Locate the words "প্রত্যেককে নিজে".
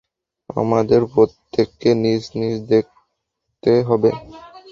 1.13-2.29